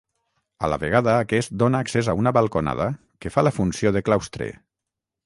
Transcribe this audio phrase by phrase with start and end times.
[0.67, 2.87] A la vegada aquest dóna accés a una balconada
[3.25, 4.49] que fa la funció de claustre.